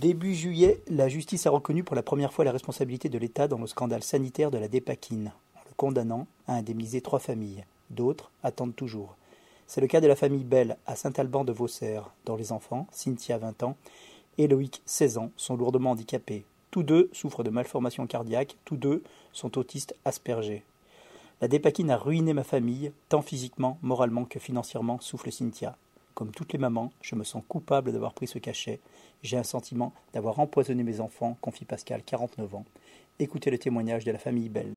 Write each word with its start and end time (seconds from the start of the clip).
Début 0.00 0.34
juillet, 0.34 0.80
la 0.88 1.10
justice 1.10 1.44
a 1.44 1.50
reconnu 1.50 1.84
pour 1.84 1.94
la 1.94 2.02
première 2.02 2.32
fois 2.32 2.46
la 2.46 2.52
responsabilité 2.52 3.10
de 3.10 3.18
l'État 3.18 3.48
dans 3.48 3.58
le 3.58 3.66
scandale 3.66 4.02
sanitaire 4.02 4.50
de 4.50 4.56
la 4.56 4.66
dépakine, 4.66 5.30
en 5.54 5.60
le 5.66 5.74
condamnant 5.76 6.26
à 6.46 6.54
indemniser 6.54 7.02
trois 7.02 7.18
familles. 7.18 7.66
D'autres 7.90 8.30
attendent 8.42 8.74
toujours. 8.74 9.14
C'est 9.66 9.82
le 9.82 9.88
cas 9.88 10.00
de 10.00 10.06
la 10.06 10.16
famille 10.16 10.44
Bell 10.44 10.78
à 10.86 10.96
Saint-Alban 10.96 11.44
de 11.44 11.52
Vaussaire, 11.52 12.14
dont 12.24 12.36
les 12.36 12.50
enfants, 12.50 12.86
Cynthia 12.90 13.36
20 13.36 13.62
ans 13.62 13.76
et 14.38 14.48
Loïc 14.48 14.80
16 14.86 15.18
ans, 15.18 15.32
sont 15.36 15.54
lourdement 15.58 15.90
handicapés. 15.90 16.46
Tous 16.70 16.82
deux 16.82 17.10
souffrent 17.12 17.44
de 17.44 17.50
malformations 17.50 18.06
cardiaques, 18.06 18.56
tous 18.64 18.78
deux 18.78 19.02
sont 19.34 19.58
autistes 19.58 19.94
aspergés. 20.06 20.64
La 21.42 21.48
dépakine 21.48 21.90
a 21.90 21.98
ruiné 21.98 22.32
ma 22.32 22.44
famille, 22.44 22.92
tant 23.10 23.20
physiquement, 23.20 23.76
moralement 23.82 24.24
que 24.24 24.38
financièrement, 24.38 24.98
souffle 25.02 25.30
Cynthia. 25.30 25.76
Comme 26.20 26.32
toutes 26.32 26.52
les 26.52 26.58
mamans, 26.58 26.92
je 27.00 27.14
me 27.14 27.24
sens 27.24 27.42
coupable 27.48 27.92
d'avoir 27.92 28.12
pris 28.12 28.26
ce 28.26 28.38
cachet. 28.38 28.78
J'ai 29.22 29.38
un 29.38 29.42
sentiment 29.42 29.94
d'avoir 30.12 30.38
empoisonné 30.38 30.82
mes 30.82 31.00
enfants, 31.00 31.38
confie 31.40 31.64
Pascal, 31.64 32.02
49 32.04 32.56
ans. 32.56 32.66
Écoutez 33.18 33.50
le 33.50 33.56
témoignage 33.56 34.04
de 34.04 34.12
la 34.12 34.18
famille 34.18 34.50
Bell. 34.50 34.74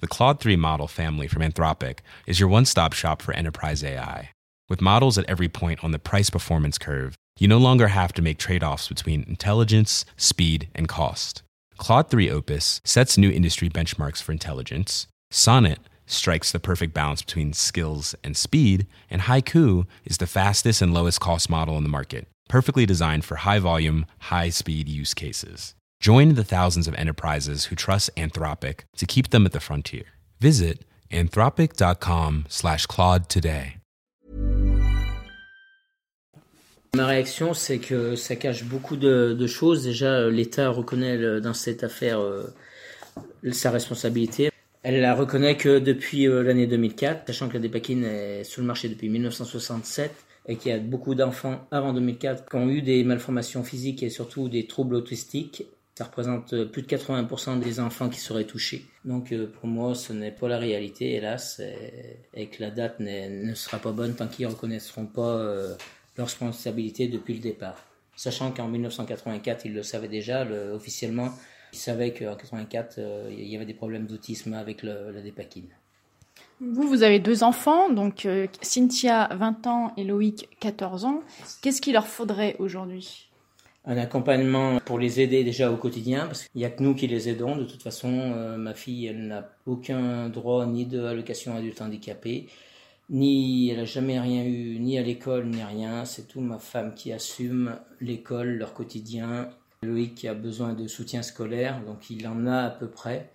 The 0.00 0.06
Claude 0.06 0.38
3 0.38 0.54
model 0.54 0.86
family 0.86 1.26
from 1.26 1.42
Anthropic 1.42 2.02
is 2.28 2.38
your 2.38 2.48
one 2.48 2.64
stop 2.64 2.92
shop 2.92 3.20
for 3.20 3.34
enterprise 3.34 3.82
AI. 3.82 4.30
With 4.68 4.80
models 4.80 5.18
at 5.18 5.28
every 5.28 5.48
point 5.48 5.82
on 5.82 5.90
the 5.90 5.98
price 5.98 6.30
performance 6.30 6.78
curve, 6.78 7.16
you 7.40 7.48
no 7.48 7.58
longer 7.58 7.88
have 7.88 8.12
to 8.12 8.22
make 8.22 8.38
trade 8.38 8.62
offs 8.62 8.86
between 8.86 9.24
intelligence, 9.26 10.04
speed, 10.16 10.68
and 10.76 10.86
cost. 10.86 11.42
Claude 11.78 12.08
3 12.08 12.30
Opus 12.30 12.80
sets 12.84 13.18
new 13.18 13.28
industry 13.28 13.68
benchmarks 13.68 14.22
for 14.22 14.30
intelligence. 14.30 15.08
Sonnet 15.32 15.80
strikes 16.10 16.50
the 16.52 16.58
perfect 16.60 16.92
balance 16.94 17.22
between 17.22 17.52
skills 17.52 18.14
and 18.24 18.36
speed, 18.36 18.86
and 19.10 19.22
Haiku 19.22 19.86
is 20.04 20.18
the 20.18 20.26
fastest 20.26 20.82
and 20.82 20.92
lowest 20.92 21.20
cost 21.20 21.48
model 21.48 21.76
in 21.76 21.82
the 21.82 21.88
market, 21.88 22.26
perfectly 22.48 22.84
designed 22.86 23.24
for 23.24 23.36
high 23.36 23.58
volume, 23.60 24.06
high 24.30 24.50
speed 24.50 24.88
use 24.88 25.14
cases. 25.14 25.74
Join 26.00 26.34
the 26.34 26.44
thousands 26.44 26.88
of 26.88 26.94
enterprises 26.94 27.66
who 27.66 27.76
trust 27.76 28.10
Anthropic 28.16 28.80
to 28.96 29.06
keep 29.06 29.30
them 29.30 29.46
at 29.46 29.52
the 29.52 29.60
frontier. 29.60 30.04
Visit 30.40 30.84
anthropic.com/claude 31.12 33.28
today. 33.28 33.76
Ma 36.96 37.06
réaction, 37.06 37.54
c'est 37.54 37.78
que 37.78 38.16
ça 38.16 38.34
cache 38.34 38.64
beaucoup 38.64 38.96
de, 38.96 39.36
de 39.38 39.46
choses. 39.46 39.84
Déjà, 39.84 40.06
euh, 40.06 40.28
l'État 40.30 40.70
reconnaît 40.70 41.16
le- 41.16 41.40
dans 41.40 41.54
cette 41.54 41.84
affaire 41.84 42.18
euh, 42.20 42.52
sa 43.52 43.70
responsabilité. 43.70 44.49
Elle 44.92 45.02
la 45.02 45.14
reconnaît 45.14 45.56
que 45.56 45.78
depuis 45.78 46.26
euh, 46.26 46.42
l'année 46.42 46.66
2004, 46.66 47.24
sachant 47.28 47.48
que 47.48 47.54
la 47.54 47.60
dépakine 47.60 48.02
est 48.02 48.42
sur 48.42 48.60
le 48.60 48.66
marché 48.66 48.88
depuis 48.88 49.08
1967 49.08 50.10
et 50.48 50.56
qu'il 50.56 50.72
y 50.72 50.74
a 50.74 50.80
beaucoup 50.80 51.14
d'enfants 51.14 51.64
avant 51.70 51.92
2004 51.92 52.44
qui 52.44 52.56
ont 52.56 52.68
eu 52.68 52.82
des 52.82 53.04
malformations 53.04 53.62
physiques 53.62 54.02
et 54.02 54.10
surtout 54.10 54.48
des 54.48 54.66
troubles 54.66 54.96
autistiques. 54.96 55.62
Ça 55.94 56.06
représente 56.06 56.54
euh, 56.54 56.64
plus 56.64 56.82
de 56.82 56.88
80% 56.88 57.60
des 57.60 57.78
enfants 57.78 58.08
qui 58.08 58.18
seraient 58.18 58.46
touchés. 58.46 58.84
Donc 59.04 59.30
euh, 59.30 59.46
pour 59.60 59.68
moi, 59.68 59.94
ce 59.94 60.12
n'est 60.12 60.32
pas 60.32 60.48
la 60.48 60.58
réalité, 60.58 61.12
hélas, 61.12 61.62
et, 62.34 62.46
que 62.48 62.60
la 62.60 62.72
date 62.72 62.98
ne 62.98 63.54
sera 63.54 63.78
pas 63.78 63.92
bonne 63.92 64.16
tant 64.16 64.26
qu'ils 64.26 64.48
ne 64.48 64.50
reconnaîtront 64.50 65.06
pas 65.06 65.40
leur 66.18 66.26
responsabilité 66.26 67.06
depuis 67.06 67.34
le 67.34 67.40
départ. 67.40 67.80
Sachant 68.16 68.50
qu'en 68.50 68.66
1984, 68.66 69.66
ils 69.66 69.72
le 69.72 69.84
savaient 69.84 70.08
déjà, 70.08 70.44
le- 70.44 70.72
officiellement, 70.72 71.30
ils 71.72 71.78
savaient 71.78 72.12
qu'en 72.12 72.34
84, 72.36 72.96
euh, 72.98 73.30
il 73.30 73.46
y 73.48 73.56
avait 73.56 73.66
des 73.66 73.74
problèmes 73.74 74.06
d'autisme 74.06 74.54
avec 74.54 74.82
le- 74.82 75.10
la 75.12 75.20
dépakine. 75.20 75.68
Vous, 76.60 76.86
vous 76.86 77.02
avez 77.02 77.18
deux 77.20 77.42
enfants, 77.42 77.90
donc 77.90 78.26
euh, 78.26 78.46
Cynthia, 78.60 79.28
20 79.34 79.66
ans, 79.66 79.92
et 79.96 80.04
Loïc, 80.04 80.48
14 80.60 81.04
ans. 81.06 81.22
Qu'est-ce 81.62 81.80
qu'il 81.80 81.94
leur 81.94 82.06
faudrait 82.06 82.56
aujourd'hui? 82.58 83.26
Un 83.86 83.96
accompagnement 83.96 84.78
pour 84.84 84.98
les 84.98 85.20
aider 85.20 85.42
déjà 85.42 85.72
au 85.72 85.76
quotidien, 85.76 86.26
parce 86.26 86.42
qu'il 86.46 86.58
n'y 86.58 86.66
a 86.66 86.70
que 86.70 86.82
nous 86.82 86.94
qui 86.94 87.06
les 87.06 87.30
aidons. 87.30 87.56
De 87.56 87.64
toute 87.64 87.82
façon, 87.82 88.10
euh, 88.12 88.58
ma 88.58 88.74
fille, 88.74 89.06
elle 89.06 89.26
n'a 89.28 89.48
aucun 89.66 90.28
droit 90.28 90.66
ni 90.66 90.84
de 90.84 91.02
allocation 91.02 91.56
adulte 91.56 91.80
handicapé, 91.80 92.48
ni 93.08 93.70
elle 93.70 93.80
a 93.80 93.84
jamais 93.86 94.20
rien 94.20 94.44
eu, 94.44 94.78
ni 94.78 94.98
à 94.98 95.02
l'école, 95.02 95.46
ni 95.46 95.62
rien. 95.62 96.04
C'est 96.04 96.28
tout 96.28 96.42
ma 96.42 96.58
femme 96.58 96.94
qui 96.94 97.10
assume 97.12 97.76
l'école, 98.02 98.50
leur 98.58 98.74
quotidien. 98.74 99.48
Loïc 99.82 100.14
qui 100.14 100.28
a 100.28 100.34
besoin 100.34 100.74
de 100.74 100.86
soutien 100.86 101.22
scolaire, 101.22 101.82
donc 101.86 102.10
il 102.10 102.28
en 102.28 102.46
a 102.46 102.64
à 102.64 102.70
peu 102.70 102.86
près. 102.86 103.30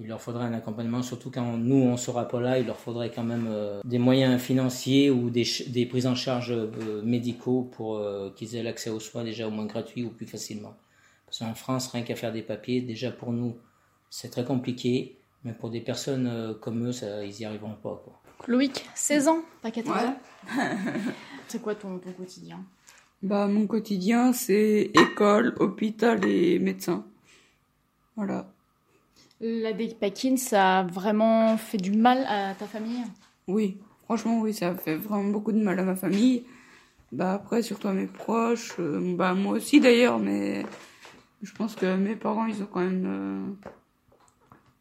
Il 0.00 0.08
leur 0.08 0.22
faudrait 0.22 0.46
un 0.46 0.54
accompagnement, 0.54 1.02
surtout 1.02 1.30
quand 1.30 1.58
nous 1.58 1.76
on 1.82 1.98
sera 1.98 2.26
pas 2.26 2.40
là, 2.40 2.58
il 2.58 2.66
leur 2.66 2.78
faudrait 2.78 3.10
quand 3.10 3.24
même 3.24 3.46
euh, 3.50 3.82
des 3.84 3.98
moyens 3.98 4.40
financiers 4.40 5.10
ou 5.10 5.28
des, 5.28 5.44
prises 5.84 6.06
en 6.06 6.14
charge 6.14 6.50
euh, 6.50 7.02
médicaux 7.04 7.68
pour 7.76 7.96
euh, 7.98 8.30
qu'ils 8.34 8.56
aient 8.56 8.62
l'accès 8.62 8.88
aux 8.88 9.00
soins 9.00 9.22
déjà 9.22 9.46
au 9.46 9.50
moins 9.50 9.66
gratuit 9.66 10.02
ou 10.02 10.08
plus 10.08 10.26
facilement. 10.26 10.74
Parce 11.26 11.40
qu'en 11.40 11.54
France, 11.54 11.88
rien 11.88 12.04
qu'à 12.04 12.16
faire 12.16 12.32
des 12.32 12.40
papiers, 12.40 12.80
déjà 12.80 13.10
pour 13.10 13.30
nous, 13.32 13.58
c'est 14.08 14.30
très 14.30 14.46
compliqué, 14.46 15.18
mais 15.44 15.52
pour 15.52 15.68
des 15.68 15.82
personnes 15.82 16.26
euh, 16.26 16.54
comme 16.54 16.86
eux, 16.88 16.92
ça, 16.92 17.22
ils 17.22 17.38
y 17.38 17.44
arriveront 17.44 17.74
pas. 17.74 18.00
Quoi. 18.02 18.18
Loïc, 18.48 18.86
16 18.94 19.28
ans, 19.28 19.42
pas 19.60 19.70
14 19.70 19.94
Ouais. 19.94 20.04
ans 20.06 20.16
C'est 21.48 21.60
quoi 21.60 21.74
ton, 21.74 21.98
ton 21.98 22.12
quotidien? 22.12 22.64
Bah, 23.22 23.46
mon 23.46 23.68
quotidien, 23.68 24.32
c'est 24.32 24.90
école, 24.94 25.54
hôpital 25.60 26.24
et 26.26 26.58
médecin. 26.58 27.04
Voilà. 28.16 28.52
La 29.40 29.72
dépakine, 29.72 30.36
ça 30.36 30.80
a 30.80 30.82
vraiment 30.82 31.56
fait 31.56 31.78
du 31.78 31.92
mal 31.92 32.24
à 32.28 32.54
ta 32.54 32.66
famille? 32.66 33.02
Oui, 33.46 33.78
franchement, 34.04 34.40
oui, 34.40 34.52
ça 34.52 34.74
fait 34.74 34.96
vraiment 34.96 35.30
beaucoup 35.30 35.52
de 35.52 35.62
mal 35.62 35.78
à 35.78 35.84
ma 35.84 35.94
famille. 35.94 36.44
Bah, 37.12 37.34
après, 37.34 37.62
surtout 37.62 37.88
à 37.88 37.92
mes 37.92 38.06
proches. 38.06 38.74
euh, 38.80 39.14
bah, 39.16 39.34
moi 39.34 39.54
aussi 39.54 39.80
d'ailleurs, 39.80 40.18
mais 40.18 40.64
je 41.42 41.52
pense 41.52 41.76
que 41.76 41.96
mes 41.96 42.16
parents, 42.16 42.46
ils 42.46 42.62
ont 42.62 42.68
quand 42.72 42.80
même 42.80 43.56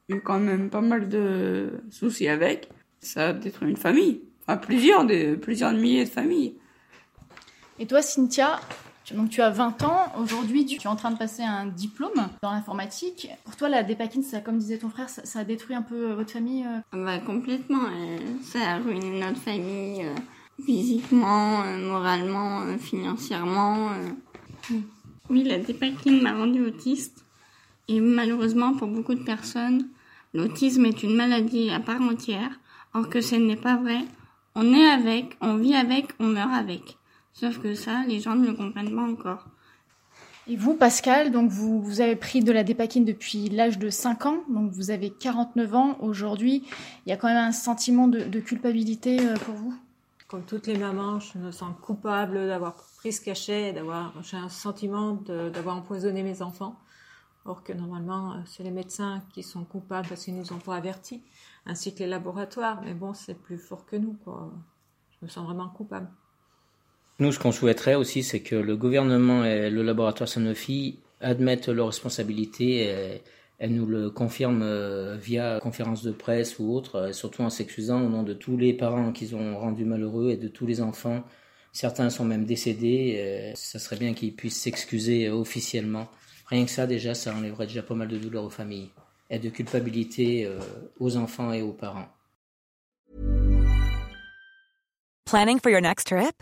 euh, 0.10 0.16
eu 0.16 0.22
quand 0.22 0.40
même 0.40 0.70
pas 0.70 0.82
mal 0.82 1.10
de 1.10 1.82
soucis 1.90 2.28
avec. 2.28 2.70
Ça 3.00 3.30
a 3.30 3.34
détruit 3.34 3.70
une 3.70 3.78
famille. 3.78 4.22
Enfin, 4.42 4.58
plusieurs, 4.58 5.06
des, 5.06 5.36
plusieurs 5.36 5.74
milliers 5.74 6.06
de 6.06 6.10
familles. 6.10 6.56
Et 7.82 7.88
toi, 7.88 8.04
Cynthia, 8.04 8.60
tu, 9.04 9.16
donc 9.16 9.32
tu 9.32 9.42
as 9.42 9.50
20 9.50 9.82
ans. 9.82 10.14
Aujourd'hui, 10.22 10.68
tu 10.68 10.80
es 10.80 10.88
en 10.88 10.96
train 10.96 11.10
de 11.10 11.18
passer 11.18 11.42
un 11.42 11.66
diplôme 11.66 12.30
dans 12.44 12.52
l'informatique. 12.52 13.28
Pour 13.44 13.56
toi, 13.56 13.70
la 13.70 13.82
dépakine, 13.82 14.22
ça, 14.22 14.40
comme 14.40 14.60
disait 14.60 14.78
ton 14.78 14.90
frère, 14.92 15.10
ça, 15.10 15.26
ça 15.26 15.40
a 15.40 15.44
détruit 15.44 15.76
un 15.76 15.82
peu 15.82 16.12
votre 16.14 16.30
famille 16.30 16.64
euh? 16.64 17.06
Bah, 17.06 17.18
complètement. 17.18 17.86
euh, 17.92 18.20
ça 18.44 18.60
a 18.74 18.78
ruiné 18.78 19.20
notre 19.20 19.40
famille 19.40 20.04
euh, 20.06 20.14
physiquement, 20.64 21.64
euh, 21.64 21.90
moralement, 21.90 22.62
euh, 22.62 22.78
financièrement. 22.78 23.90
euh. 23.90 24.76
Oui, 25.32 25.44
la 25.44 25.58
dépakine 25.58 26.22
m'a 26.22 26.34
rendu 26.34 26.64
autiste. 26.64 27.26
Et 27.88 28.00
malheureusement, 28.00 28.74
pour 28.76 28.90
beaucoup 28.90 29.16
de 29.16 29.24
personnes, 29.24 29.88
l'autisme 30.36 30.86
est 30.86 31.02
une 31.02 31.16
maladie 31.16 31.72
à 31.72 31.80
part 31.80 32.02
entière. 32.04 32.52
Or 32.94 33.10
que 33.10 33.22
ce 33.22 33.34
n'est 33.34 33.56
pas 33.56 33.78
vrai. 33.78 34.02
On 34.54 34.72
est 34.72 34.86
avec, 34.88 35.36
on 35.42 35.56
vit 35.56 35.74
avec, 35.74 36.10
on 36.20 36.28
meurt 36.28 36.54
avec. 36.54 36.98
Sauf 37.42 37.58
que 37.58 37.74
ça, 37.74 38.04
les 38.08 38.20
gens 38.20 38.36
ne 38.36 38.46
le 38.46 38.54
comprennent 38.54 38.96
pas 38.96 39.02
encore. 39.02 39.46
Et 40.48 40.56
vous, 40.56 40.76
Pascal, 40.76 41.32
donc 41.32 41.50
vous, 41.50 41.82
vous 41.82 42.00
avez 42.00 42.16
pris 42.16 42.44
de 42.44 42.52
la 42.52 42.64
dépakine 42.64 43.04
depuis 43.04 43.50
l'âge 43.50 43.80
de 43.80 43.90
5 43.90 44.28
ans, 44.28 44.38
donc 44.48 44.72
vous 44.72 44.92
avez 44.92 45.10
49 45.10 45.74
ans 45.74 45.98
aujourd'hui. 46.02 46.64
Il 47.06 47.10
y 47.10 47.12
a 47.12 47.18
quand 47.18 47.28
même 47.30 47.44
un 47.44 47.52
sentiment 47.52 48.08
de, 48.08 48.20
de 48.20 48.40
culpabilité 48.40 49.20
euh, 49.26 49.34
pour 49.38 49.56
vous? 49.56 49.74
Comme 50.28 50.44
toutes 50.44 50.68
les 50.68 50.78
mamans, 50.78 51.20
je 51.20 51.40
me 51.40 51.50
sens 51.52 51.74
coupable 51.82 52.46
d'avoir 52.46 52.76
pris 52.98 53.12
ce 53.12 53.22
cachet, 53.22 53.70
et 53.70 53.74
d'avoir, 53.74 54.14
j'ai 54.22 54.38
un 54.38 54.50
sentiment 54.50 55.14
de- 55.14 55.50
d'avoir 55.50 55.78
empoisonné 55.78 56.22
mes 56.22 56.44
enfants. 56.44 56.76
Or 57.46 57.64
que 57.64 57.74
normalement, 57.74 58.34
euh, 58.34 58.36
c'est 58.46 58.62
les 58.62 58.70
médecins 58.70 59.24
qui 59.34 59.42
sont 59.42 59.64
coupables 59.64 60.08
parce 60.08 60.26
qu'ils 60.26 60.36
nous 60.38 60.54
ont 60.54 60.60
pas 60.60 60.76
avertis, 60.76 61.24
ainsi 61.66 61.92
que 61.96 62.00
les 62.00 62.08
laboratoires. 62.08 62.82
Mais 62.84 62.94
bon, 62.94 63.16
c'est 63.16 63.34
plus 63.34 63.58
fort 63.58 63.88
que 63.88 63.96
nous, 63.96 64.14
quoi. 64.24 64.52
Je 65.20 65.26
me 65.26 65.30
sens 65.30 65.44
vraiment 65.46 65.70
coupable. 65.70 66.08
Nous, 67.22 67.32
ce 67.32 67.38
qu'on 67.38 67.52
souhaiterait 67.52 67.94
aussi, 67.94 68.24
c'est 68.24 68.40
que 68.40 68.56
le 68.56 68.76
gouvernement 68.76 69.46
et 69.46 69.70
le 69.70 69.84
laboratoire 69.84 70.28
Sanofi 70.28 70.98
admettent 71.20 71.68
leurs 71.68 71.86
responsabilités 71.86 73.22
et, 73.60 73.68
nous 73.68 73.86
le 73.86 74.10
confirment 74.10 74.64
euh, 74.64 75.18
via 75.18 75.60
conférence 75.60 76.02
de 76.02 76.12
presse 76.12 76.58
ou 76.58 76.74
autre, 76.74 77.10
et 77.10 77.14
surtout 77.14 77.44
en 77.44 77.52
s'excusant 77.52 78.04
au 78.04 78.10
nom 78.10 78.24
de 78.24 78.34
tous 78.34 78.58
les 78.58 78.74
parents 78.74 79.12
qu'ils 79.12 79.36
ont 79.36 79.56
rendus 79.60 79.86
malheureux 79.86 80.32
et 80.32 80.36
de 80.36 80.48
tous 80.48 80.66
les 80.66 80.82
enfants. 80.82 81.24
Certains 81.74 82.10
sont 82.10 82.26
même 82.26 82.46
décédés. 82.46 83.52
et 83.52 83.56
ça 83.56 83.78
serait 83.78 83.98
bien 83.98 84.16
qu'ils 84.16 84.36
puissent 84.36 84.60
s'excuser 84.60 85.28
euh, 85.28 85.36
officiellement. 85.36 86.08
Rien 86.48 86.66
que 86.66 86.72
ça, 86.72 86.88
déjà, 86.88 87.14
ça 87.14 87.36
enlèverait 87.36 87.68
déjà 87.68 87.84
pas 87.84 87.94
mal 87.94 88.08
de 88.08 88.18
douleur 88.18 88.46
aux 88.46 88.50
familles 88.50 88.90
et 89.30 89.38
de 89.38 89.50
culpabilité 89.50 90.48
euh, 90.48 90.58
aux 91.00 91.18
enfants 91.18 91.54
et 91.54 91.62
aux 91.62 91.74
parents. 91.74 92.10
Planning 95.26 95.60
for 95.60 95.70
your 95.70 95.82
next 95.82 96.08
trip? 96.08 96.42